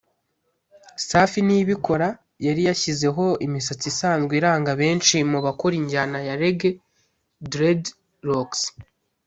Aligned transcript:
Safi 1.07 1.39
Niyibikora 1.43 2.07
yari 2.45 2.61
yashyizeho 2.69 3.25
imisatsi 3.45 3.85
isanzwe 3.93 4.33
iranga 4.39 4.71
benshi 4.81 5.15
mu 5.31 5.39
bakora 5.45 5.73
injyana 5.81 6.17
ya 6.27 6.35
Raggae(Dreadlocks) 6.41 8.61